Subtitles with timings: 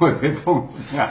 [0.00, 1.08] 么没动静啊？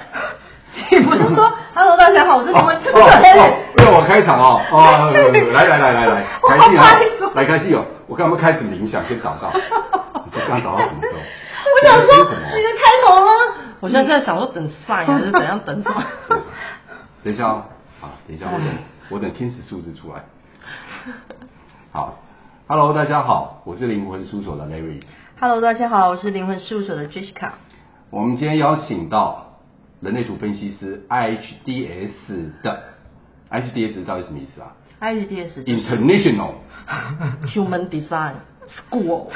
[0.92, 3.54] 你不是说 “Hello，大家好，我是你们主持人”？
[3.78, 5.12] 让我开场哦，哦，
[5.54, 6.86] 来来来来来，开戏啊，
[7.34, 7.86] 来开戏哦！
[8.08, 9.52] 我刚刚开始冥想，先祷告。
[10.26, 11.20] 你说刚祷告什么时候？
[11.66, 12.04] 我想说
[12.56, 13.32] 你的开头呢？
[13.80, 16.04] 我现在在想说等赛还是怎样等什么？
[17.24, 17.64] 等一下哦，
[18.02, 18.68] 好，等一下我等
[19.10, 20.24] 我等天使数字出来。
[21.92, 22.20] 好
[22.68, 25.02] ，Hello，大家好，我是灵魂事务所的 Larry。
[25.40, 27.52] Hello，大家好，我是灵魂事务所的 Jessica。
[28.16, 29.60] 我们今天邀请到
[30.00, 32.84] 人类图分析师 IHDS 的
[33.52, 36.54] IHDS 到底什么意思啊？IHDS International
[37.48, 38.36] Human Design
[38.70, 39.28] School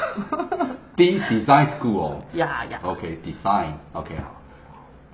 [0.96, 4.40] D Design School 呀呀 OK Design OK 好。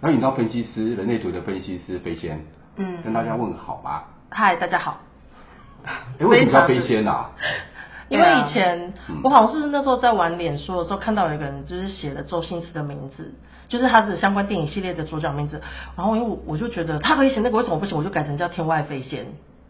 [0.00, 2.44] 那你到分析师人类图的分析师飞仙，
[2.76, 4.04] 嗯，跟大家问好吧。
[4.30, 5.00] 嗨，大家好。
[5.84, 7.32] 哎，为什么叫飞仙啊？
[8.08, 13.34] 因为以前、嗯、我好像是那时候在玩脸书的时候，看到有一个人就是写了周星驰的名字，
[13.68, 15.60] 就是他的相关电影系列的主角名字。
[15.96, 17.96] 然后因为我我就觉得他可以写那个，为什么不行？
[17.98, 19.26] 我就改成叫天外飞仙。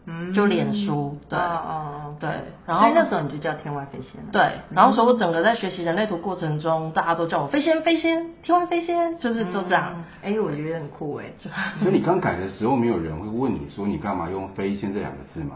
[0.09, 2.29] 嗯，就脸书，对，哦哦，对。
[2.65, 4.21] 然后所以那时候你就叫天外飞仙。
[4.31, 10.05] 对，然后所以我整个在学习人类图过程中，大家都叫我飞仙飞仙，天外飞仙，就是就这样。
[10.23, 11.25] 哎、嗯，我觉得很酷哎。
[11.81, 15.55] 所以你刚改的时候，没有人会问你说你干嘛用飞仙这两个字吗？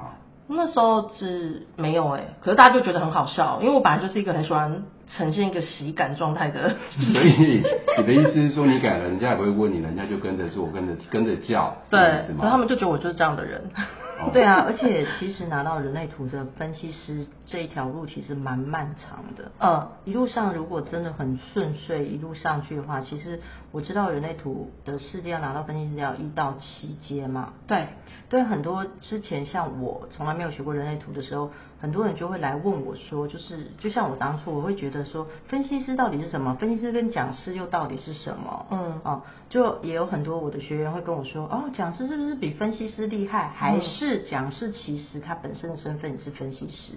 [0.51, 6.75] 那时候是没有哎、欸，可是大家就觉得很好笑，因为我本来就是一个很喜欢呈现一个喜感状态的。
[6.91, 7.63] 所以
[7.97, 12.25] 你的意思是说你改了，人家也不会问你，人家就跟着做，跟着跟着叫，对？
[12.37, 13.61] 所以他们就觉得我就是这样的人。
[14.31, 19.51] 对啊，而且其实拿到人类图的分析师这一条路其实蛮漫长的。
[19.57, 27.53] 呃，一路上如果真的很顺遂，一路上去的话，其实我知道人类图的世界要拿到分析师要一到七阶嘛。
[27.65, 27.87] 对，
[28.31, 31.51] 对，很多之前像我从来没有学过人类图的时候。
[31.81, 36.53] 很多人就会来问我说，就是就像我当初，我会觉得说，分析师到底是什么？
[36.53, 38.67] 分析师跟讲师又到底是什么？
[38.69, 43.47] 嗯，哦，就也有很多我的学员会跟我说，哦，讲师是不是比分析师厉害？
[43.49, 46.93] 还是讲师其实他本身的身份也是分析师？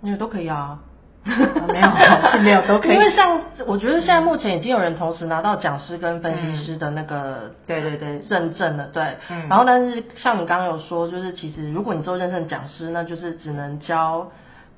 [0.00, 0.80] 那、嗯、都可以啊。
[1.24, 1.30] 啊、
[1.68, 2.94] 没有，是 没有都可以。
[2.94, 9.16] 因为像我觉得现在目前已经有人同时拿到讲师跟分析师的那个、嗯、对对对认证了，对。
[9.30, 14.30] 嗯、然后但是像你刚刚有说，就是其实如果你做认证讲师，那就是只能教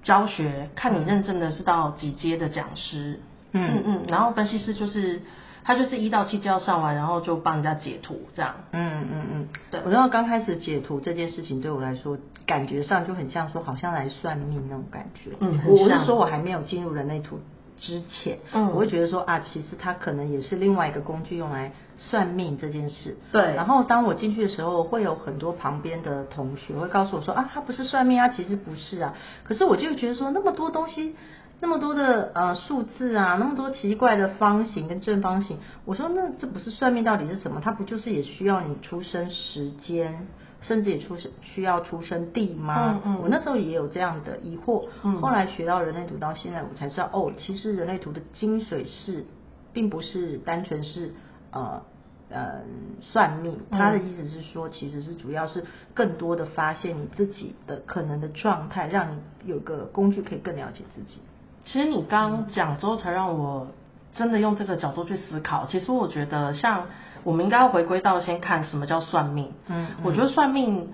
[0.02, 3.20] 教学，看你认证的是到几阶的讲师。
[3.52, 4.02] 嗯嗯嗯。
[4.08, 5.20] 然后分析师就是。
[5.64, 8.54] 他就是一到七就要上完，然后就帮人家解图这样。
[8.72, 9.80] 嗯嗯嗯，对。
[9.84, 15.30] 我知道刚开始解图这件事情对我来说，感觉上就很像说好像来算命那种感觉。
[15.40, 17.38] 嗯，我是说我还没有进入人类图
[17.78, 23.16] 之前，嗯，我会觉得说啊，其实它可能也是另外一个工具用来算命这件事。
[23.30, 23.54] 对。
[23.54, 29.14] 然后当我进去的时候，会有很多旁边的同学会告诉我说啊，它不是算命啊，其实不是啊。
[29.44, 31.14] 可是我就觉得说那么多东西。
[31.62, 37.60] 那么多的呃数字啊，那么多奇怪的方形跟正方形，我说那这不是算命到底是什么？
[37.60, 40.26] 它不就是也需要你出生时间，
[40.62, 43.02] 甚至也出生需要出生地吗？
[43.04, 43.20] 嗯嗯。
[43.22, 44.88] 我那时候也有这样的疑惑。
[45.04, 45.20] 嗯。
[45.20, 49.26] 后来学到人类图到现在，我才知道哦，其实人类图的精髓是，
[49.74, 51.12] 并不是单纯是
[51.50, 51.82] 呃
[52.30, 52.62] 呃
[53.02, 61.20] 算命，他的意思是说，其实是主要是更多的发现你自己的可能的状态，让你有个工具可以更了解自己。
[61.64, 63.68] 其实你刚讲之后，才让我
[64.14, 65.66] 真的用这个角度去思考。
[65.66, 66.86] 其实我觉得，像
[67.22, 69.52] 我们应该要回归到先看什么叫算命。
[69.68, 70.92] 嗯，嗯，我觉得算命，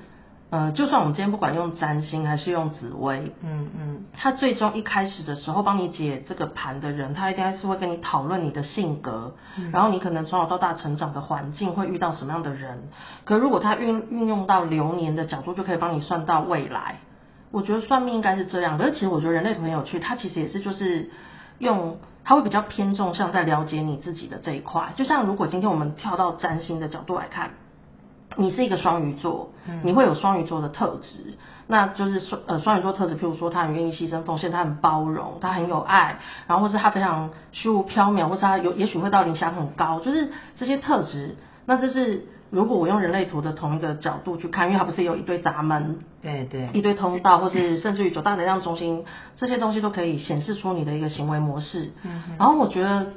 [0.50, 12.88] 呃，就算我们今天不管用占星还是用紫微，嗯嗯，他最终一开始的时候帮你解这个盘的人，他一定是会跟你讨论你的性格，嗯，然后你可能从小到大成长的环境会遇到什么样的人。
[13.25, 16.97] 可如果他运运用到流年的角度，就可以帮你算到未来。
[17.56, 21.08] 我觉得算命应该是这样，可是其实我觉得人类图很有趣，它其实也是就是
[21.58, 24.92] 用，它会比较偏重像在了解你自己的这一块。
[24.94, 27.53] 就像如果今天我们跳到占星的角度来看，
[28.36, 41.36] 你是一个双鱼座，你会有双鱼座的特质，那就是双呃双鱼座特质，譬如说他很愿意牺牲奉献，他很包容，他很有爱，然后或是他非常虚无缥缈，或是他有也许会到理想很高，就是这些特质，
[41.66, 42.27] 那这是。
[42.48, 49.04] 如果我用人类图的同一个角度去看，因为它不是有一堆闸门，对对，一堆通道，或是甚至于九大能量中心，
[49.36, 51.91] 这些东西都可以显示出你的一个行为模式。
[52.04, 53.09] 嗯，然后我觉得，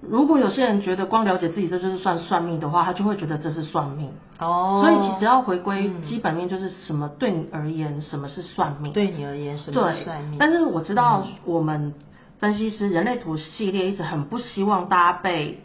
[0.00, 4.10] 如果有些人觉得光了解自己这就是算算命的话，他就会觉得这是算命。
[4.40, 8.92] 哦，所以其实要回归基本面，就是什么对你而言，什么是算命？
[8.92, 10.38] 对你而言，什么是算命？
[10.40, 11.94] 但是我知道我们
[12.40, 15.62] 分析师人类图系列一直很不希望大家被。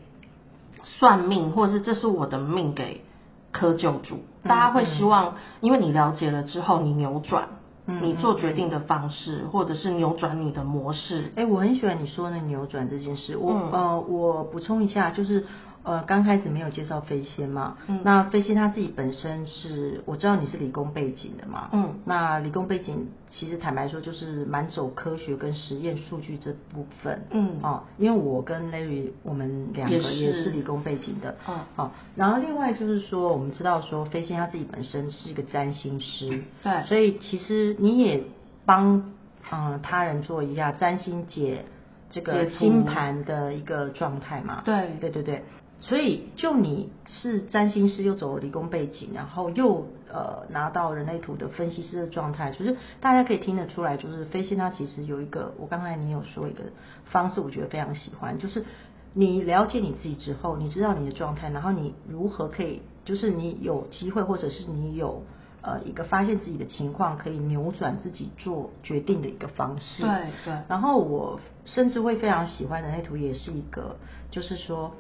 [0.84, 3.04] 算命，或者是这是我的命给
[3.52, 7.50] 科救主，大家会希望，因为你了解了之后，你扭转，
[7.86, 11.32] 你做决定的方式，或者是扭转你的模式。
[11.36, 13.38] 哎，我很喜欢你说的扭转这件事。
[13.38, 15.46] 我呃，我补充一下，就是
[15.84, 38.24] 呃，刚开始没有介绍飞仙嘛，嗯，那飞仙他自己本身是，我知道你是理工背景的嘛，嗯，那理工背景其实坦白说就是蛮走科学跟实验数据这部分，嗯，哦，因为我跟 Larry 我们两个也是理工背景的，嗯，好，然后另外就是说，我们知道说飞仙他自己本身是一个占星师，对，所以其实你也
[38.66, 38.98] 帮
[39.50, 41.66] 嗯、呃、他人做一下占星解
[42.12, 45.44] 这个星盘的一个状态嘛，对，对对对。
[45.82, 56.66] 所以，就你是占星师，又走理工背景，然后又呃拿到人类图的分析师的状态，就是大家可以听得出来，就是飞仙它其实有一个，我刚才你有说一个
[57.06, 58.64] 方式，我觉得非常喜欢，就是
[59.16, 65.24] 你了解你自己之后，你知道你的状态，然后你如何可以，就是你有机会，或者是你有
[65.64, 70.04] 呃一个发现自己的情况，可以扭转自己做决定的一个方式。
[70.04, 70.12] 对
[70.46, 70.54] 对。
[70.68, 73.96] 然后我甚至会非常喜欢人类图，也是一个，
[74.30, 74.94] 就是说。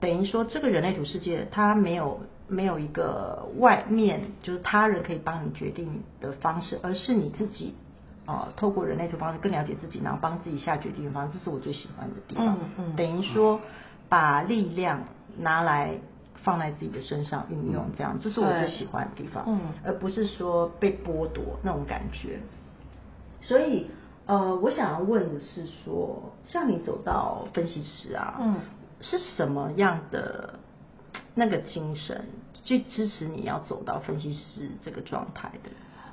[0.00, 7.74] 等于说，这个人类图世界，它没有没有一个外面就是他人可以帮你决定的方式，而是你自己
[8.56, 12.46] 透过人类图方式更了解自己，然后帮自己下决定的方式，这是我最喜欢的地方。
[12.46, 13.60] 嗯嗯、等于说，
[14.08, 15.04] 把力量
[15.36, 15.94] 拿来
[16.42, 19.44] 放在自己的身上运用，这样，这是我最喜欢的地方。
[19.46, 22.40] 嗯，而不是说被剥夺那种感觉。
[23.42, 23.90] 所以，
[24.26, 28.56] 呃，我想要问的是说，像你走到分析师啊，嗯。
[29.00, 30.54] 是什么样的
[31.34, 32.26] 那个精神
[32.64, 35.70] 去支持你要走到分析师这个状态的？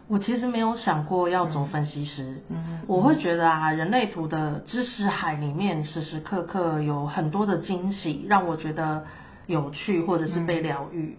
[0.07, 9.05] 我其实没有想过要走分析师，嗯，嗯，我会觉得啊，人类图的知识海里面时时刻刻有很多的惊喜，让我觉得
[9.47, 11.17] 有趣或者是被疗愈。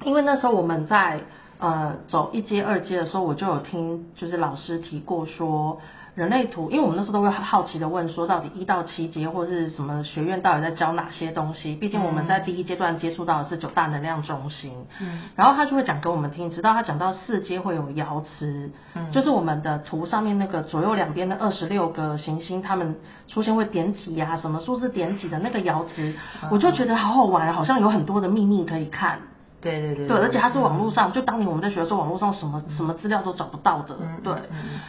[0.00, 1.20] 嗯，因为那时候我们在
[1.58, 5.80] 呃走一阶二阶的时候，我就有听就是老师提过说。
[6.14, 11.74] 人类图，因为我们那时候都会好奇的问说，到底一到七阶或是什么学院到底在教哪些东西？
[11.74, 22.96] 毕竟我们在第一阶段接触到的是九大能量中心，嗯，然后他就会讲给我们听，直到他讲到四阶会有瑶池，嗯，就是我们的图上面那个左右两边的二十六个行星，他们
[23.28, 26.14] 出现会点几呀，什么数字点几的那个瑶池，
[26.50, 29.20] 我就觉得好好玩，好像有很多的秘密可以看。
[29.62, 34.34] 对对对，对，而且它是网络上，就当年我们在学的时候，网络上什么什么资料都找不到的，对。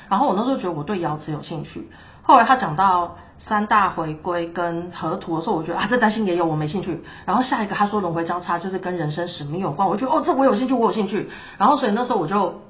[0.09, 1.89] 然后我那时候觉得我对瑶池有兴趣，
[2.23, 7.03] 后来他讲到三大回归跟河图的时候，我觉得啊，这担心也有，我没兴趣。
[7.25, 11.29] 然后下一个他说轮回交叉就是跟人生使命有关，我觉得哦，这我有兴趣，我有兴趣。
[11.59, 12.61] 然后所以那时候我就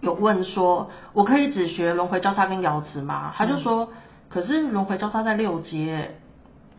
[0.00, 3.32] 有问说，我可以只学轮回交叉跟瑶池吗？
[3.36, 3.88] 他就说，
[4.30, 6.16] 可是轮回交叉在六阶。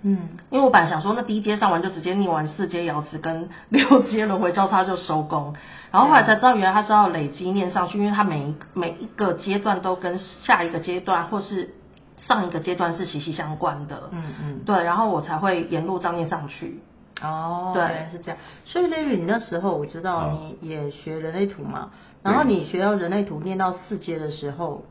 [0.07, 5.55] 嗯，因为我本来想说，那第一阶上完就直接念完四阶瑶池跟六阶轮回交叉就收工，
[5.91, 11.73] 然后后来才知道原来他是要累积念上去，因为他每一每一个阶段都跟下一个阶段或是
[12.19, 14.09] 上一个阶段是息息相关的。
[14.11, 16.81] 嗯嗯，对，然后我才会沿路这样念上去。
[17.23, 18.37] 哦，对，是这样。
[18.65, 21.89] 所以 Larry，你那时候我知道你也学人类图嘛，
[22.21, 24.83] 然后你学到人类图念到四阶的时候。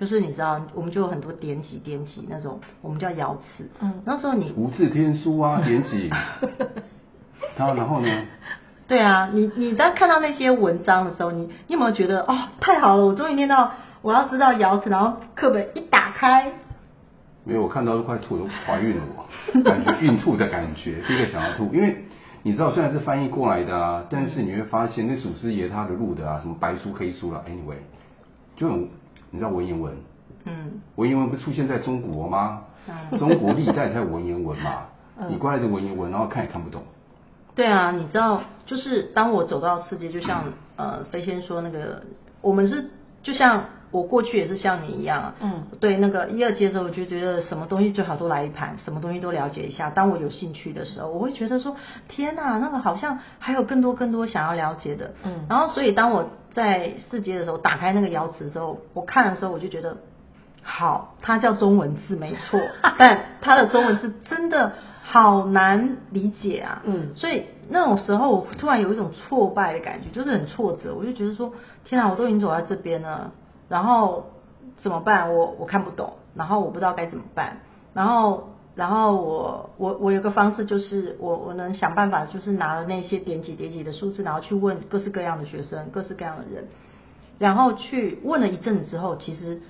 [0.00, 3.68] 就是你知道，我们就有很多点几点几那种，我们叫瑶池。
[3.82, 6.08] 嗯，那时候你无字天书啊，点几。
[7.54, 8.08] 他然后呢？
[8.88, 16.50] 对啊，你你当看到那些文章的时候，你你有没有觉得哦，太好了，我终于念到我要知道瑶池，然后课本一打开，
[17.44, 19.02] 没有，我看到都快吐，都怀孕了，
[19.54, 22.06] 我感觉孕吐的感觉，第一个想要吐，因为
[22.42, 27.76] 你知道虽然是翻译过来的啊，但是你会发现那祖师爷他的录的啊，什么白书黑书啦，anyway，
[28.56, 28.88] 就很。
[29.30, 29.94] 你知道文言文？
[30.44, 32.62] 嗯，文言文不是出现在中国吗？
[32.88, 34.84] 嗯，中国历代才有文言文嘛。
[35.20, 36.82] 嗯，你过来的文言文，然后看也看不懂。
[37.54, 40.44] 对啊，你知道，就是当我走到世界，就像
[40.76, 42.02] 呃飞仙说那个，
[42.40, 42.90] 我们是
[43.22, 49.90] 就像我过去也是像你一样，嗯，对，那个一二阶的时候，我就觉得什么东西最好都来一盘，什么东西都了解一下。
[49.90, 51.76] 当我有兴趣的时候，我会觉得说，
[52.08, 55.10] 天哪，那个好像还有更多更多想要了解的。
[55.24, 56.30] 嗯，然后所以当我。
[56.52, 59.96] 在四阶的时候，打开那个瑶池的时候，我看的时候，我就觉得
[60.62, 62.60] 好，它叫中文字没错，
[62.98, 66.82] 但它的中文字真的好难理解啊。
[66.84, 70.94] 嗯，所以那种时候，我突然有一种挫败的感觉，就是很挫折。
[70.94, 71.52] 我就觉得说，
[71.84, 73.32] 天啊，我都已经走在这边了，
[73.68, 74.30] 然后
[74.78, 75.34] 怎么办？
[75.34, 77.58] 我我看不懂，然后我不知道该怎么办，
[77.94, 78.48] 然后。
[78.80, 86.64] 然后我我我有个方式，就是我我能想办法，就是拿了那些点几点几的数字，然后去问各式各样的学生，各式各样的人，
[87.38, 89.60] 然后去问了一阵子之后，其实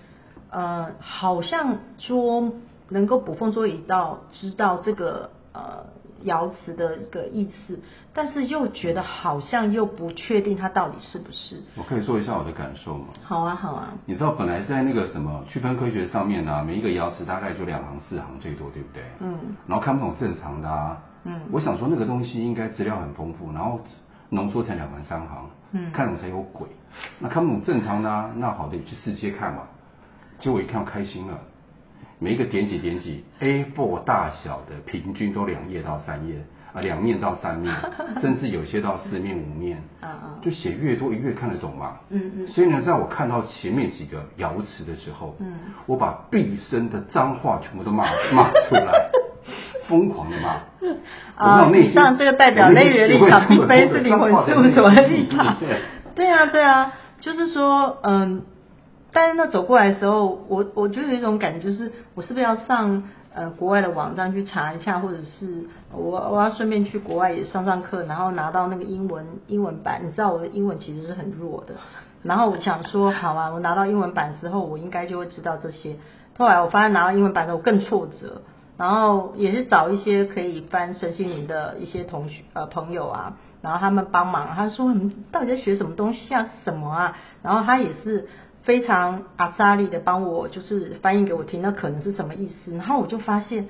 [0.50, 2.52] 呃好像说
[2.88, 5.86] 能够捕风捉影到知道这个呃。
[6.24, 7.78] 瑶池的一个意思，
[8.12, 11.62] 但是又觉得好像又不确定它到底是不是。
[11.76, 13.06] 我可以说一下我的感受吗？
[13.22, 13.92] 好啊，好啊。
[14.06, 19.02] 你知道本来在那个什么区分科学上面呢、每一个瑶池大概就两行四行最多，对不对？
[19.20, 19.56] 嗯。
[19.66, 23.80] 然后看不懂正常的啊，嗯，我想说那个东西应该资料很丰富，然后
[24.28, 26.68] 浓缩成两行三行，嗯，看懂才有鬼。
[27.18, 29.62] 那看不懂正常的啊，那好的去试接看嘛。
[30.38, 31.38] 结果一看开心了，
[32.20, 36.34] 每一个点几点几 A4 大小的，平均都两页到三页。
[36.72, 37.74] 啊，两面到三面，
[38.22, 39.82] 甚至有些到四面五面，
[40.40, 41.96] 就写越多越看得懂嘛。
[42.10, 42.46] 嗯嗯。
[42.46, 45.52] 所以呢，在我看到前面几个爻辞的时候，嗯，
[45.86, 49.10] 我把毕生的脏话全部都骂 骂出来，
[49.88, 50.60] 疯狂的骂。
[51.34, 55.56] 啊，以上这个代表内人立场，并非是灵魂事务所的立场。
[56.14, 58.44] 对啊，对啊，就是说，嗯，
[59.12, 63.02] 但是那走过来的时候，我我就有一种感觉，就是我是不是要上？
[63.32, 70.00] 呃，国外的网站去查一下，或者是我我要顺便去国外也上上课，然后拿到那个英文英文版。
[70.04, 71.74] 你知道我的英文其实是很弱的，
[72.24, 75.94] 然后我想说，好啊，我拿到英文版之后，我应该就会知道这些。
[76.36, 78.42] 后来我发现拿到英文版之后更挫折，
[78.76, 86.48] 然后也是找一些可以翻身心灵的一些同学呃朋友啊，然后他们帮忙，他说你到底在学什么东西啊？
[86.64, 87.16] 什么啊？
[87.44, 88.26] 然后他也是。
[88.62, 92.76] 非常阿萨利的帮我就是翻译给我听，那可能是什么意思？
[92.76, 93.68] 然后我就发现，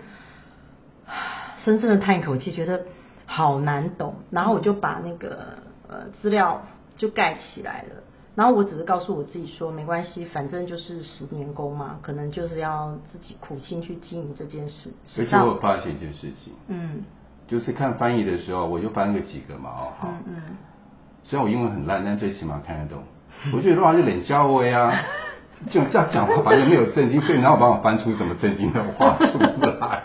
[1.64, 2.82] 深深的叹一口气，觉得
[3.26, 4.16] 好难懂。
[4.30, 6.62] 然后我就把那个呃资料
[6.96, 8.02] 就盖起来了。
[8.36, 14.90] 然后我只是告诉我自己说，没关系，反正就是十年功嘛，可能就是要自己苦心去经营这件事。
[15.18, 17.02] 而且我发现一件事情，嗯，
[17.48, 20.42] 就是看翻译的时候，我就翻个几个嘛，哦，好，嗯嗯，
[21.24, 23.02] 虽然我英文很烂，但最起码看得懂。
[23.54, 24.92] 我觉得话就冷笑话呀，
[25.70, 30.02] 就这样讲话，反正没有正经，所以然后帮我翻出什么正经的话出来。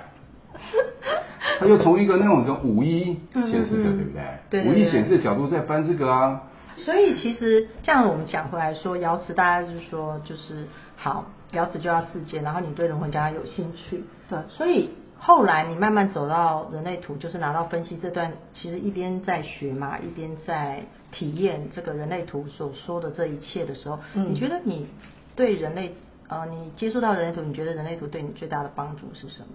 [1.59, 4.23] 他就从一个那种什五一显示的，对不对？
[4.49, 6.41] 对，五一显示的角度在翻这个啊。
[6.77, 14.91] 所以其实这样我们讲回来说，瑶池大家就是说，就是好，瑶池就要四阶，然后你对人魂家有兴趣，对，所以。
[15.17, 20.83] 后来你慢慢走到人类图，就是拿到分析这段，其实一边在学嘛，一边在
[21.17, 24.85] 体验这个人类图所说的这一切的时候，嗯、你觉得你
[25.33, 25.95] 对人类，
[26.27, 29.47] 呃，你接触到人类图，你觉得人类图对你最大的帮助是什么？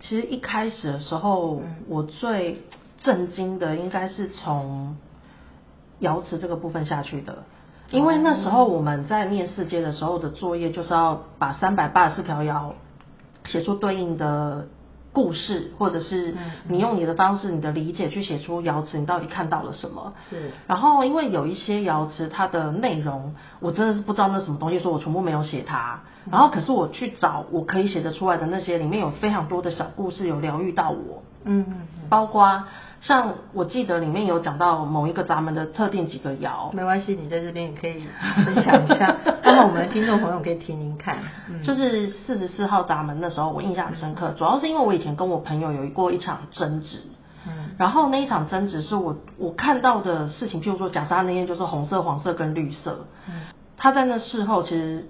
[0.00, 2.60] 其实一开始的时候，嗯、我最
[2.98, 4.98] 震惊的应该是从
[6.00, 7.44] 瑶池这个部分下去的，
[7.90, 12.72] 因为那时候我们在面试阶的时候的作业，就是要把三百八十四条爻
[13.46, 14.68] 写出对应的。
[15.14, 16.34] 故事，或者是
[16.68, 20.12] 你用你的方式、你的理解去写出瑶池，你到底看到了什么？
[20.28, 20.50] 是。
[20.66, 26.00] 然后，因为有一些瑶池，它的内容我真的是不知道那什么东西，所以我全部没有写它。
[26.30, 31.22] 然后，可是我去找我可以写得出来的那些，里面有非常多的小故事，有疗愈到我。
[31.44, 31.76] 嗯嗯。
[32.10, 32.64] 包括
[33.04, 36.72] 像我记得里面有讲到某一个闸门的特定几个爻。
[36.72, 38.04] 没关系，你在这边也可以
[38.44, 41.18] 分享一下， 刚好我们的听众朋友可以听听看。
[41.48, 47.02] 嗯、就是四十四号闸门的时候，我印象很深刻，主要是因为我以前跟我朋友有过一场争执。
[47.46, 47.70] 嗯。
[47.78, 53.06] 然后那一场争执是我我看到的事情，譬如说，假设他那天就是红色、黄色跟绿色。
[53.28, 53.34] 嗯。
[53.76, 55.06] 他在那事后其实。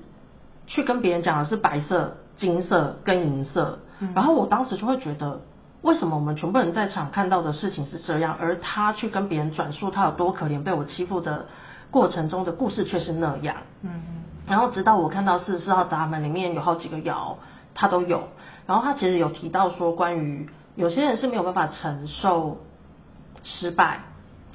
[0.67, 5.43] 去跟别人讲的是白色、金色跟银色，嗯、然后我当时就会觉得，
[5.85, 11.47] 为什么我们全部人在场看到的事情是这样，而他去跟别人转述他有多可怜、被我欺负的
[11.91, 13.57] 过程中的故事却是那样。
[13.83, 14.23] 嗯嗯。
[14.47, 17.37] 然后直到我看到四十四号闸门里面有好几个爻，
[17.75, 18.25] 他都有，
[18.67, 22.63] 然后他其实有提到说，关于有些人是没有办法承受
[23.43, 24.01] 失败，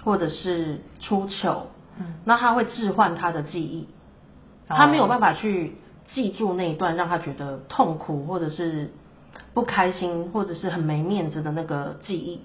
[0.03, 1.67] 或者是出糗，
[1.99, 3.87] 嗯，那他会置换他的记忆，
[4.67, 5.77] 他没有办法去。
[6.11, 8.91] 记住那一段让他觉得痛苦，或者是
[9.59, 12.39] 不开心，或者是很没面子的那个记忆，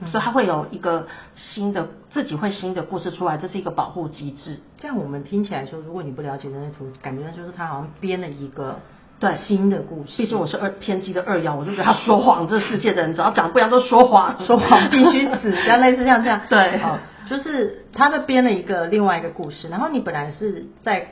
[0.00, 4.60] 嗯、所以他会有一个新的自己会新的故事出来，这是一个保护机制。
[4.80, 8.80] 这样我们听起来说，如果你不了解人类图，感觉就是他好像编了一个
[9.20, 10.14] 对新的故事。
[10.16, 16.40] 毕竟我是二偏激的二爻，我就觉得他说谎，这世界的人只要讲不一样都说谎，说谎 必须死，像类似像这样。
[16.48, 21.08] 对，好，就是他的编了一个另外一个故事，然后你本来是在。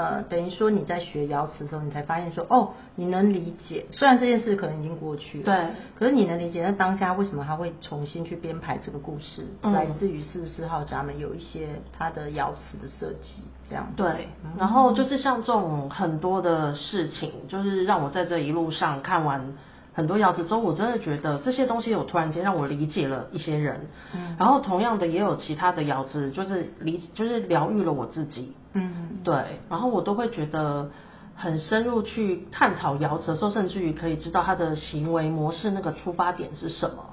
[0.00, 5.66] 呃，等于说你在学瑶池的时候，你才发现说，哦，你能理解，虽然这件事可能已经过去了，对，
[5.98, 9.46] 可是你能理解，那当下为什么他会重新去编排这个故事？
[9.62, 14.28] 嗯、来自于四十四号闸门有一些他的瑶池的设计，这样对。
[14.58, 19.52] 然后就是像这种很多的事情，就是让我在这一路上看完。
[20.00, 30.90] 很多爻辞之后，我真的觉得这些东西有突然间让我理解了一些人，嗯，然后同样的也有其他的爻辞，就是理就是疗愈了我自己，嗯，对，然后我都会觉得
[31.34, 37.04] 很深入去探讨爻辞的时候，甚至于可以知道他的行为模式那个出发点是什么。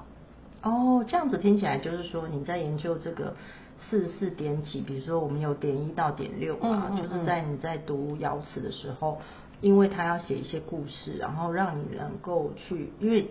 [0.62, 3.34] 哦，这样子听起来就是说你在研究这个
[3.78, 9.18] 四十四点几，比如说我们有点一到点六啊，嗯嗯嗯，就是在你在读爻辞的时候。
[9.60, 13.28] 因为他要写一些故事，然后让你能够去，因为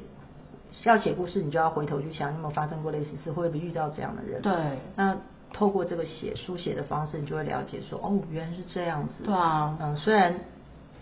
[0.83, 4.41] 要写故事，你就要回头去想，你有没有发生过类似事，会不会遇到这样的人？
[4.41, 4.53] 对。
[4.95, 5.17] 那
[5.53, 9.23] 透过这个写书写的方式，你就会了解说，哦，原来是这样子。
[9.23, 9.77] 对啊。
[9.81, 10.33] 嗯，虽然。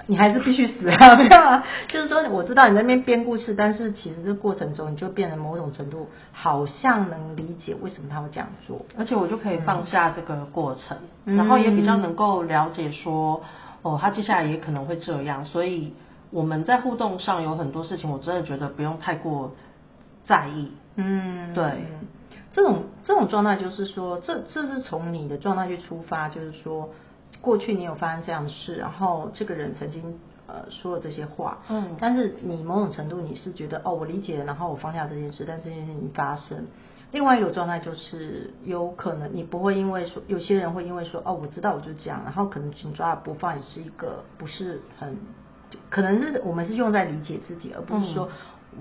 [0.08, 1.16] 你还是必须死啊！
[1.16, 13.42] 没有啊， 就是说我知道你在那边编故事，但是其实这过程中你就变成某种程度，好像能理解为什么他会这样做，而且我就可以放下这个过程，嗯、然后也比较能够了解说，
[13.86, 15.94] 哦，他接下来也可能会这样，所以
[16.32, 19.52] 我们在互动上有很多事情，我真的觉得不用太过
[20.26, 20.72] 在意。
[20.96, 21.86] 嗯，对，
[22.52, 26.90] 这种这种状态就是说，这这是从你的状态去出发，就是说。
[27.42, 36.66] 过去你有发生这样的事，然后这个人曾经呃说了这些话，嗯，但是你某种程度你是觉得哦，我理解了，然后我放下这件事，但这件事情发生。
[37.12, 45.18] 另外一个状态就是有可能你不会因为说，有些人会因为说哦，我知道我就这样，然后可能紧抓不放也是一个不是很，
[45.90, 48.30] 可能是我们是用在理解自己，而不是说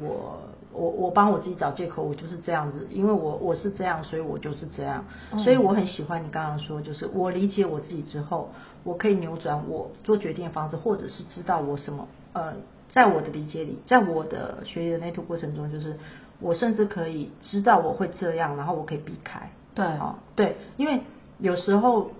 [0.00, 0.38] 我。
[0.76, 5.04] 我我帮我自己找借口，我就是这样子，因为我我是这样，所以我就是这样，
[5.44, 8.50] 所以我很喜欢你刚刚说，就是我理解我自己之后，
[8.82, 12.54] 我可以扭转我做决定的方式，或者是知道我什么，呃，
[12.92, 15.96] 在我的理解里，在我的学习的那段过程中，就是
[16.40, 19.84] 我甚至可以知道我会这样，然后我可以避开，对。
[19.84, 21.00] 哦，对，因为
[21.38, 22.10] 有时候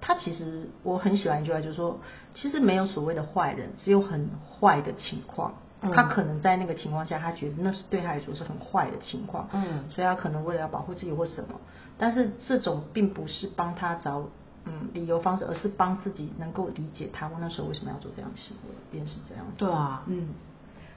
[0.00, 1.98] 他其实我很喜欢一句话，就是说，
[2.34, 4.30] 其实没有所谓的坏人，只有很
[4.60, 5.54] 坏的情况。
[5.92, 11.60] 他可能在那个情况下，他觉得那是对他来说是很坏的情况，嗯，所以他可能为了要保护自己或什么，
[11.98, 14.24] 但是这种并不是帮他找
[14.64, 19.44] 嗯理由方式，而是帮自己能够理解他我那时候为什么要做这样的行为，便是这样。
[19.58, 20.28] 对啊，嗯，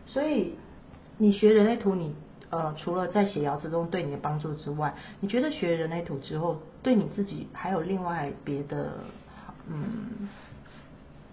[0.06, 0.56] 所以
[1.18, 2.16] 你学人类图，你
[2.50, 8.94] 呃除了在写爻之中对你的帮助之外，你觉得学人类图之后对你自己还有另外别的
[9.70, 10.29] 嗯？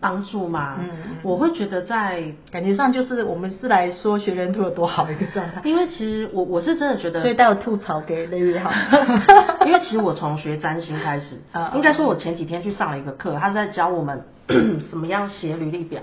[0.00, 0.90] 帮助吗，嗯，
[1.22, 8.70] 我会觉得在感觉上就是我们是来说学人图有多好的一个状态， 因为其实我我是真的觉得，所以待会吐槽给 Larry 好，
[9.64, 11.40] 因为其实我从学占星开始，
[11.74, 14.24] 应该说我前几天去上了一个课，他是在教我们
[14.90, 16.02] 怎么样写履历表，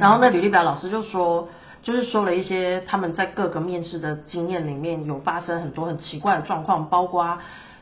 [0.00, 1.48] 然后那履历表老师就说，
[1.82, 7.38] 就是说了一些他们在各个面试的经验里面有发生很多很奇怪的状况，包括。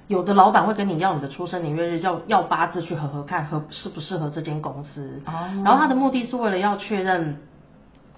[0.09, 5.21] 有的老板会跟你要你的出生年月日，要要八字去合合看合适不适合这间公司。
[5.27, 5.33] 哦。
[5.63, 7.37] 然后他的目的是为了要确认，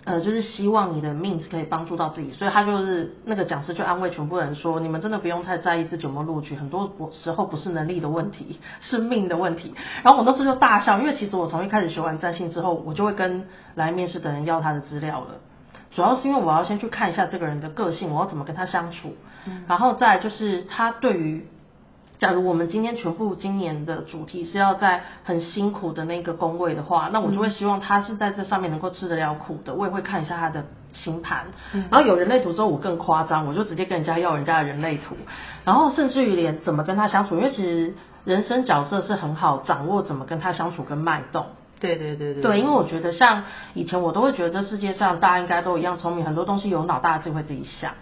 [0.04, 9.74] 呃，就是希望你的命是可以帮助到自己，所以他就是那个讲师就安慰全部人说，你们真的不用太在意自己有没有录取，很多时候不是能力的问题，是命的问题。
[10.04, 15.40] 然后我那时候就大笑，因为其实我从一开始学完占星之后，我就会跟来面试的人要他的资料了，
[15.90, 19.64] 主要是因为我要先去看一下这个人的个性，我要怎么跟他相处，嗯。
[19.68, 21.46] 然后再就是他对于。
[22.18, 29.72] 假如我们今天全部今年的主题是要在很辛苦的那个工位的话，那我就会希望他是在这上面能够吃得了苦的。
[29.72, 35.16] 我也会看一下他的星盘，然后有人类图之后，我更夸张，我就直接跟人家要人家的人类图，
[35.64, 37.94] 然后甚至于连怎么跟他相处，因为其实
[38.26, 41.46] 人生角色是很好掌握怎么跟他相处跟脉动。
[41.80, 42.42] 对对对对。
[42.42, 47.92] 对，因为我觉得像以前我都会觉得这世界上大家应该都一样聪明，很多东西有脑，大家就会自己想。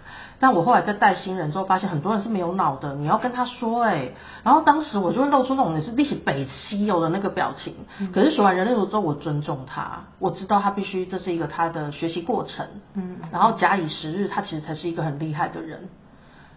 [0.41, 2.95] 但我后来在带新人之后，发现很多人是没有脑的。
[2.95, 4.11] 你要跟他说，哎，
[4.43, 7.73] 然后当时我就会露出那种你是历史北西有的那个表情。
[8.13, 12.65] 可是学完人类图之后，我尊重他，我知道他必须这是一个他的学习过程。
[12.93, 15.89] 嗯，然后假以时日，他其实才是一个很厉害的人。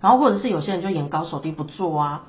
[0.00, 2.22] 然后或者是有些人就眼高手低不做啊，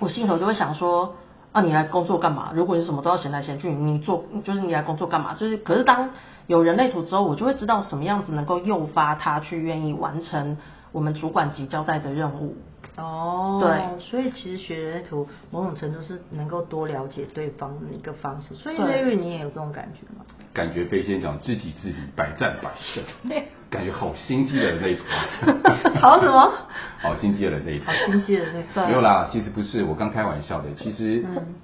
[0.00, 1.14] 我心头就会想说，
[1.56, 2.50] 啊，你来工作干嘛？
[2.54, 5.32] 如果你什么都要闲来闲去，你做就是你来工作干嘛？
[5.34, 6.10] 就是可是当。
[6.48, 10.58] 有人类图之后，我就会知道什么样子能够诱发他去愿意完成
[10.92, 12.56] 我们主管级交代的任务。
[12.96, 18.54] 哦，对，所以其实学人类图某种程度是能够多了解对方的一个方式。
[18.54, 20.24] 所以 Larry 你也有这种感觉吗？
[20.54, 23.04] 感觉飞仙讲知己知彼，百战百胜。
[23.28, 25.04] 对， 感觉好心机的人类图。
[26.00, 26.52] 好什么？
[26.98, 27.84] 好心机的人类图。
[27.84, 28.80] 好心机的人类图。
[28.80, 30.72] 没有啦，其实不是，我刚开玩笑的。
[30.74, 31.22] 其实。
[31.26, 31.54] 嗯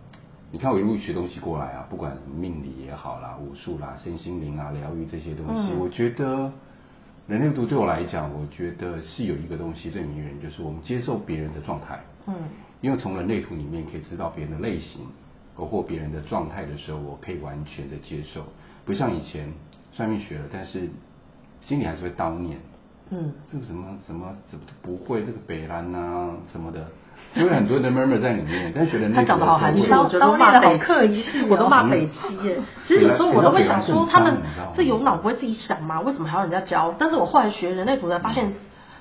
[0.55, 6.53] 你看我一路学东西过来啊，不管命理也好啦，武术啦，身心灵啊，疗愈这些东西，嗯、我觉得
[7.29, 12.01] 人类图对我来讲，我觉得是有一个东西最迷人，就是我们接受别人的状态。
[12.27, 12.35] 嗯，
[12.81, 15.07] 因为从人类图里面可以知道别人的类型，
[15.57, 18.45] 包括别人的状态的时候，我可以完全的接受，
[18.85, 19.49] 不像以前
[19.93, 20.89] 算命学了，但是
[21.61, 22.59] 心里还是会叨念。
[23.11, 26.89] 嗯，这个什么什么怎么不会，这个北兰啊什么的。
[27.35, 32.59] 因为很多的 murmur 在里面，但学人类图他讲的好含蓄，我觉得骂得好客气，我都骂北七耶。
[32.87, 34.37] 其实有时候我都会想说，他们
[34.75, 36.01] 这有脑不会自己想吗？
[36.01, 36.95] 为什么还要人家教？
[36.99, 38.53] 但是我后来学人类图才发现，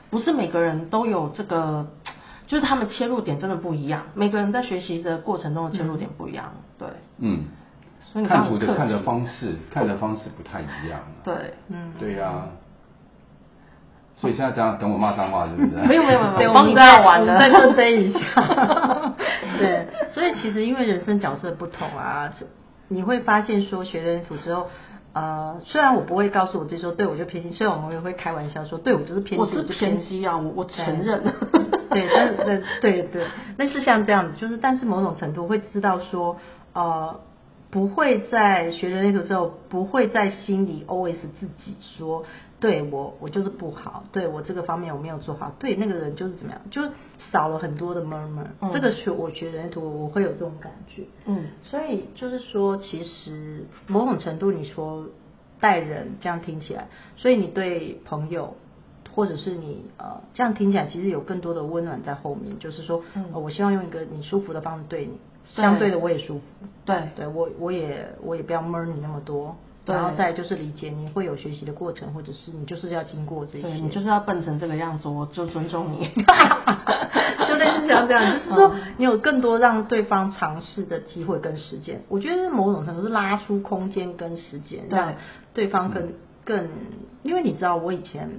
[0.09, 1.87] 不是每个人都有这个，
[2.47, 4.03] 就是他们切入点真的不一样。
[4.13, 6.87] 每个人在学习的过程中的切入点不一样，对。
[7.19, 7.45] 嗯。
[8.13, 10.99] 所以看图的看的方式，看的方式不太一样。
[11.23, 11.33] 对，
[11.69, 12.43] 嗯，对呀。
[14.21, 15.69] 所以现在这样等我骂脏话是不是？
[15.87, 18.19] 没有没有没有，我们再玩的，再认真一下。
[19.57, 22.31] 对，所以其实因为人生角色不同啊，
[22.87, 24.67] 你会发现说学人类图之后。
[25.13, 31.21] 呃，虽然我不会告诉我自己说，对我就偏心，虽然我们也会开玩笑说，对我就是偏心，我是偏激啊，我我承认。
[31.89, 33.25] 对，但是对对对，
[33.57, 36.37] 那是像这样子，就是但是某种程度会知道说，
[36.71, 37.19] 呃，
[37.69, 42.23] 不会在学人类图之后，不会在心里 always 自己说。
[42.61, 44.03] 对我，我就是不好。
[44.13, 45.51] 对我这个方面我没有做好。
[45.57, 46.83] 对那个人就是怎么样，就
[47.31, 48.45] 少了很多的 murmur。
[48.61, 51.03] 嗯，这个是我觉得人类图我会有这种感觉。
[51.25, 55.07] 嗯，所以就是说，其实某种程度你说
[55.59, 58.55] 待人这样听起来，所以你对朋友
[59.15, 62.59] 或者是你呃这样听起来，其实有更多的温暖在后面。
[62.59, 66.41] 就是说，嗯，我希望用一个你舒服的方式对你，相对的我也舒服。
[66.85, 69.55] 对，对我我也我也不要闷你那么多。
[69.85, 76.07] 然后再就是理解，你会有学习的过程，或者是你就是要经过这些，你就是要笨成这个样子，我就尊重你。
[77.47, 82.03] 就类似像这样，就是说你有更多让对方尝试的机会跟时间。
[82.09, 85.15] 我觉得某种程度是拉出空间跟时间，让
[85.53, 86.13] 对方更
[86.45, 86.69] 更，
[87.23, 88.29] 因为你知道，我以前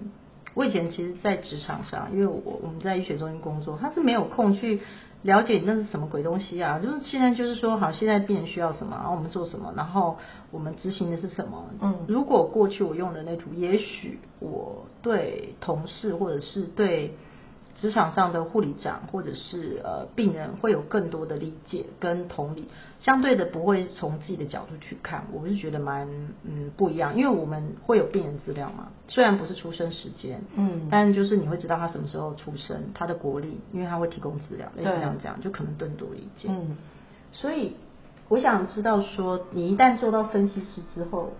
[0.54, 4.80] 我以前其实，在职场上，因为我我们在医学中心工作，他是没有空去。
[5.22, 6.78] 了解那是什么鬼东西啊？
[6.78, 10.18] 就是现在就是说，好，现在病人需要什么，然后我们做什么，然后
[10.50, 11.64] 我们执行的是什么。
[11.80, 17.14] 嗯，如果过去我用人类图，也许我对同事或者是对。
[17.82, 22.68] 职场上的护理长或者是呃病人会有更多的理解跟同理，
[23.00, 26.06] 相对的不会从自己的角度去看，我是觉得蛮
[26.44, 36.48] 嗯不一样，因为我们会有病人资料嘛，虽然不是出生时间，嗯，但就是你会知道他什么时候出生，他的国力，因为他会提供资料，类似这样讲，就可能更多理解。
[36.52, 36.76] 嗯，
[37.32, 37.74] 所以
[38.28, 41.32] 我想知道说，你一旦做到分析师之后，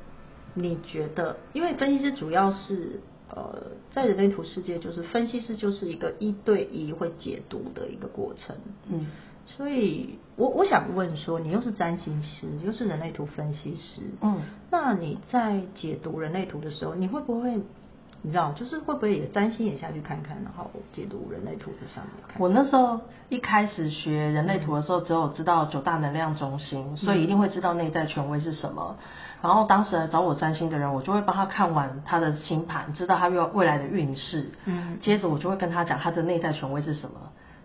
[0.55, 2.99] 你觉得，因为分析师主要是。
[3.35, 8.55] 呃，在人类图世界，就是分析师就是一个一对一会解读的一个过程。
[8.91, 9.07] 嗯，
[9.47, 17.59] 所以我我想问说，你又是占星师，又是人类图分析师，嗯，那你在解读人类图的时候，你会不会，
[18.23, 22.41] 你知道，就是会不会也占星也下去看看，然后解读人类图的上面看看？
[22.41, 28.97] 我那时候一开始学人类图的时候，只有知道九大能量中心，嗯，所以一定会知道内在权威是什么。
[29.43, 34.53] 然后当时来找我占星的人，我就会帮他看完他的星盘，知道他未未来的运势。
[34.67, 37.17] 嗯，接着我就会跟他讲他的内在权威是什么，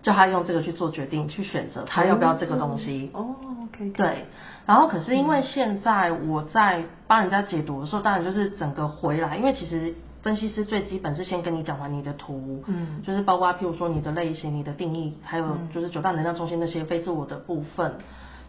[0.02, 3.12] 叫他用这个去做决定，去选择他要不要这个东西。
[3.14, 3.92] 哦，OK。
[3.92, 4.26] 对。
[4.66, 9.94] 然后可是因为现在我在帮人家解读的时候，当然就是整个回来，因为其实
[10.28, 17.94] 分析师最基本是先跟你讲完你的图，嗯，就是包括譬如说你的类型、你的定义，还有就是九大能量中心那些非自我的部分。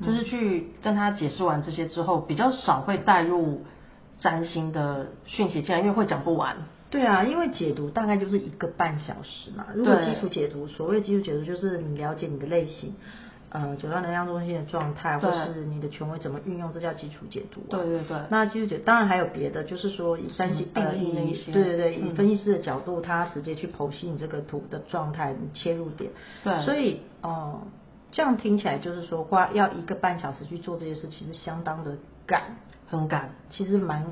[0.05, 3.65] 就是去跟他解释完这些之后，比较少会带入
[4.19, 6.57] 占星的讯息进来，因为会讲不完。
[6.91, 9.67] 对啊，因为解读大概就是一个半小时嘛。
[9.73, 12.97] 如果基础解读，所谓的基础解读就是你了解你的类型，
[13.51, 17.73] 呃，九大能量中心的状态，或是你的权威怎么运用，这叫基础解读啊。
[17.79, 18.17] 对对对。
[18.31, 21.13] 那基础解读当然还有别的，就是说以占星呃以
[21.53, 26.11] 对对对以分析师的角度，他直接去剖析你这个图的状态，你切入点。
[26.45, 26.65] 对。
[26.65, 27.61] 所以哦。
[27.63, 27.63] 呃
[28.11, 31.95] 这样听起来就是说，花要一个半小时去做这些事，其实相当的
[32.27, 32.57] 赶，
[32.89, 33.35] 很赶。
[33.51, 34.03] 其实蛮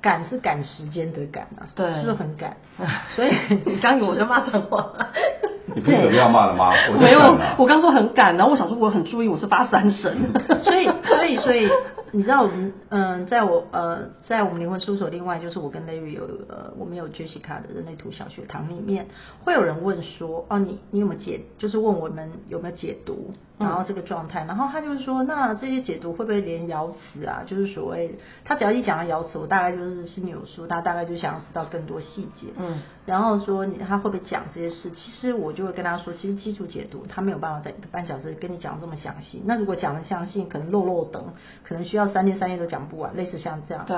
[0.00, 2.56] 赶是赶时间的赶啊，对，是不是很赶？
[3.14, 3.30] 所以
[3.66, 4.94] 你刚我在骂脏话，
[5.74, 6.70] 你不是准备要骂了吗？
[6.92, 7.18] 我没有，
[7.56, 10.16] 我刚说很赶，然后我想说我很注意，我是发三声，
[10.62, 11.68] 所以所以所以。
[12.12, 19.06] 你知道我们嗯，在我呃，在我们灵魂事务所，另外就是我跟 Larry 有呃，我们有 Jessica 的人类图小学堂里面，
[19.44, 27.42] 会有人问说，哦，你你有没有解，就是问我们有没有解读，然后这个状态，然后他就是说，那这些解读会不会连爻辞啊？
[27.46, 34.90] 就是所谓他只要一讲到爻辞，我大概就是心里有数，他大概就想要知道更多细节，嗯，然后说你他会不会讲这些事？
[34.92, 41.22] 其实我就会跟他说，其实基础解读他没有办法在一个半小时跟你讲这么详细，那如果讲的详细，可能漏漏等，
[41.62, 41.97] 可能需要。
[41.98, 43.84] 要三天三夜都讲不完，类似像这样。
[43.86, 43.96] 对。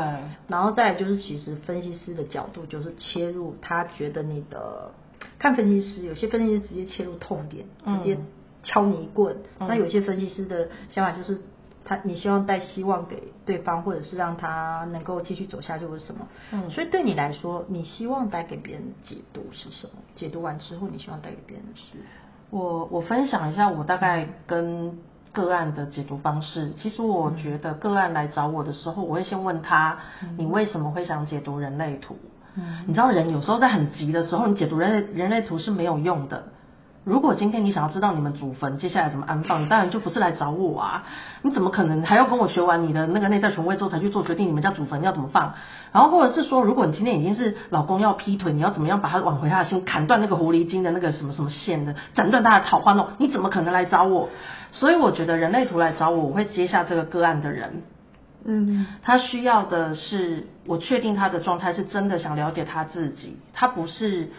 [0.48, 4.90] 然后再就是，其实分析师的角度就是切入，他觉得你的
[5.38, 7.66] 看分析师，有些分析师直接切入痛点，
[7.98, 8.18] 直接
[8.62, 9.36] 敲你一棍。
[9.58, 9.68] 嗯。
[9.68, 11.40] 那有些分析师的想法就是，
[11.84, 16.26] 他你希望带希望给对方，或者是让他能够继续走下去，或者什么。
[16.52, 16.70] 嗯。
[16.70, 19.92] 所以对你来说，你希望带给别人的解读是什么？
[20.16, 21.98] 解读完之后，你希望带给别人的是？
[22.50, 24.98] 我我分享一下，我大概跟。
[25.32, 29.98] 个案的解读方式，其实我觉得个案来找我的时候，我会先问他，
[30.36, 32.16] 你为什么会想解读人类图？
[32.56, 36.44] 嗯，你知道人有时候在很急的时候，你解读人类人类图是没有用的，
[37.02, 41.04] 如果今天你想要知道你们祖坟接下来怎么安放，你当然就不是来找我啊！
[41.40, 44.46] 你怎么可能还要跟我学完你的那个内在权威之后才去做决定？
[44.46, 45.54] 你们家祖坟要怎么放？
[45.92, 53.06] 然后或者是说，如果你今天已经是老公要劈腿，你要怎么样把他挽回他的心，砍断那个狐狸精的那个什么什么线的，斩断他的桃花弄？
[53.16, 54.28] 你怎么可能来找我？
[54.72, 57.82] 所以我觉得人类图来找我，我会接下这个个案的人。
[58.44, 64.30] 嗯，他需要的是我确定他的状态是真的想了解他自己，他不是。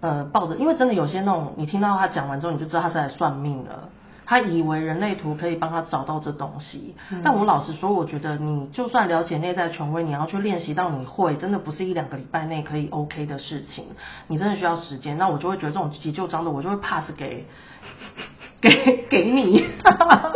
[0.00, 3.88] 呃，抱着，因为真的有些那种，你听到他讲完之后，你就知道他是来算命的。
[4.28, 13.84] 他以为人类图可以帮他找到这东西，嗯、但我老实说，我觉得你就算了解内在权威，你要去练习到你会，真的不是一两个礼拜内可以 OK 的事情，
[14.26, 15.16] 你真的需要时间。
[15.16, 17.46] 那我就会觉得这种急救章的，我就会 pass 给
[18.60, 19.64] 给给你，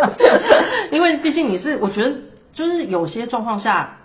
[0.92, 2.14] 因为毕竟你是，我觉得
[2.52, 3.96] 就是有些状况下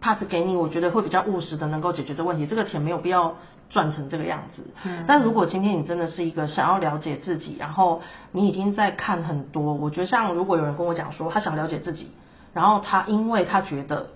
[0.00, 2.46] pass 给你，我觉得会比较务实的，能够解决这问题。
[2.46, 3.36] 这个钱没有必要。
[3.72, 12.10] 赚成这个样子，嗯，但如果今天你真的是一个想要了解自己，然后你已经在看很多，我觉得像如果有人跟我讲说他想了解自己，
[12.52, 14.08] 然后他因为他觉得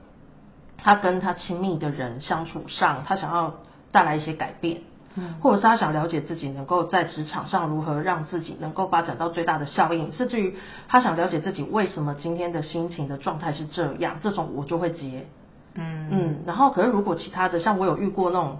[0.76, 3.54] 他跟他亲密的人相处上，他想要
[3.92, 4.80] 带来一些改变，
[5.14, 10.56] 嗯，或者是他想了解自己能够在职场上如何让自己能够发展到最大的效应，甚至于
[10.88, 15.28] 他想了解自己为什么今天的心情的状态是这样，这种我就会接，
[15.74, 18.58] 嗯嗯，然后可是如果其他的，像我有遇过那种。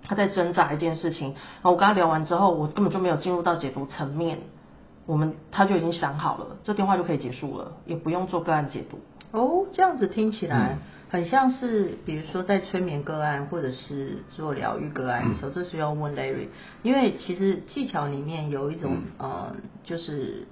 [0.00, 4.38] 他在挣扎一件事情，然后我跟他聊完之后，我根本就没有进入到解读层面，
[5.04, 9.00] 我们他就已经想好了，这电话就可以结束了，也不用做个案解读。
[9.32, 10.78] 哦，这样子听起来
[11.10, 16.48] 很像是，比如说在催眠个案或者是做疗愈个案的时候，这是要问 Larry，
[16.82, 20.46] 因为其实技巧里面有一种呃，就是。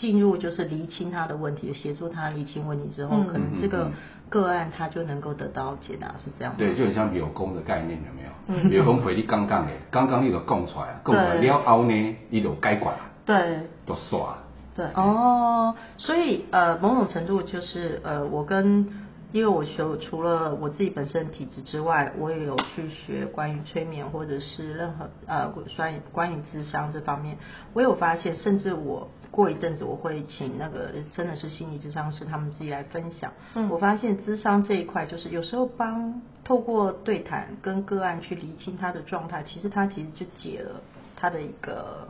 [0.00, 3.90] 进入就是厘清他的问题，协助他厘清问题之后，嗯、可能这个
[4.28, 6.58] 个案他就能够得到解答，是这样吗？
[6.58, 8.68] 对，就很像柳工的概念，有没有？
[8.70, 14.38] 庙公陪你刚刚的，刚刚你都讲出来，讲出来了后呢，你就改观，对，都刷，
[14.74, 18.88] 对，哦，所以呃，某种程度就是呃，我跟。
[19.32, 27.38] 因为我学除了我自己本身体质之外，我也有去学关于催眠或者是任何呃关于关于智商这方面，
[27.72, 33.32] 我有发现，甚至我过一阵子我会请那个真的是心理智商师他们自己来分享。
[33.54, 40.80] 嗯，我发现智商这一块就是有时候帮透过对谈跟个案去厘清他的状态，其实他其实就解了
[41.16, 42.08] 他的一个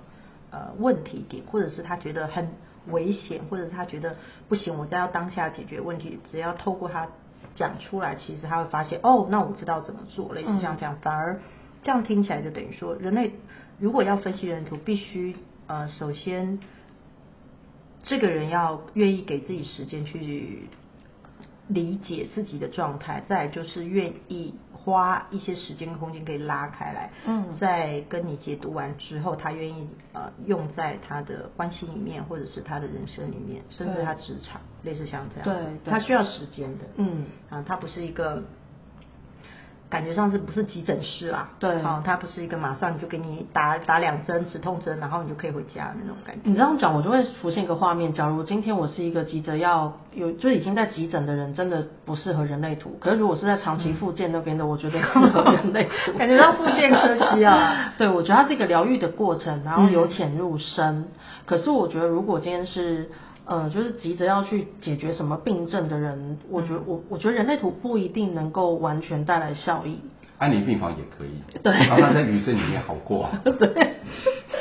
[0.51, 2.49] 呃问题点，或者是他觉得很。
[2.87, 4.17] 危险，或者是他觉得
[4.49, 7.07] 不行，我再要当下解决问题，只要透过他
[7.55, 11.39] 讲出来，其实他会发现，哦，那我知道怎么做，类似像这样，反而
[11.83, 13.33] 这样听起来就等于说，人类
[13.79, 16.59] 如果要分析人图，必须呃，首先
[18.03, 20.69] 这个人要愿意给自己时间去
[21.69, 24.55] 理解自己的状态，再就是愿意。
[24.83, 35.45] 花一些时间空间可以拉开来，嗯，在跟你解读完之后，他愿意呃用在他的关系里面，或者是他的人生里面，甚至他职场，类似像这样，
[35.85, 38.43] 对，他需要时间的，嗯，啊，他不是一个。
[39.91, 41.51] 感觉上是不是急诊室啊？
[41.59, 46.43] 对，好、哦，他不是一个马上就给你打打两针止痛针，然后你就可以回家那种感觉。
[46.45, 52.97] 你这样讲，我就会浮现一个画面：假如今天我是一个急着要有，就已经在急诊的人，真的不适合人类图。
[53.01, 56.13] 可是如果是在长期复健那边的，嗯、我觉得适合人类图。
[56.17, 57.59] 感觉到复健科需要。
[57.99, 61.01] 对，我觉得它是一个疗愈的过程，然后由浅入深。
[61.01, 61.09] 嗯、
[61.47, 63.11] 可是我觉得，如果今天是。
[63.51, 69.99] 呃，就是急着要去解决什么病症的人，我觉得我我觉得人类图不一定能够完全带来效益。
[70.39, 73.29] 安宁病房也可以，对，然后他在余生里面好过。
[73.45, 73.97] 对，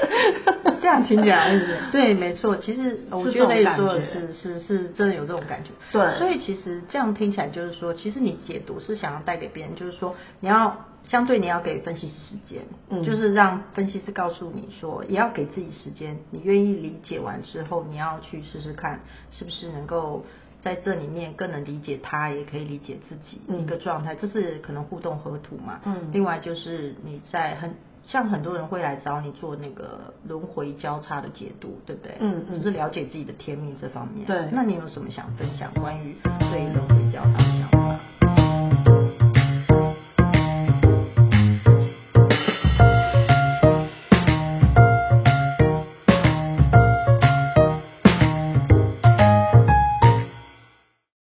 [0.82, 2.58] 这样听起来是，对，没错。
[2.58, 5.70] 其实我觉得类似的是是是真的有这种感觉。
[5.92, 10.76] 对，所以其实这样听起来就是说，其实你解读是想要带给别人，就是说你要。
[11.08, 16.18] 相对你要给分析师时间，嗯，就是让分析师告诉你说，也要给自己时间。
[16.30, 19.00] 你愿意理解完之后，你要去试试看，
[19.32, 20.24] 是不是能够
[20.62, 24.14] 在这里面更能理解他，也可以理解自己一个状态。
[24.14, 25.80] 嗯，这是可能互动合图嘛。
[25.86, 26.10] 嗯。
[26.12, 27.74] 另外就是你在很
[28.06, 32.18] 像很多人会来找你做那个轮回交叉的解读，对不对？
[32.20, 32.60] 嗯嗯。
[32.60, 34.28] 就是了解自己的天命这方面。
[34.28, 34.48] 对。
[34.52, 36.16] 那你有什么想分享关于
[36.52, 37.79] 对轮回交叉的想法？